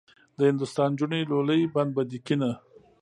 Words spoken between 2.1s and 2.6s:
کیني.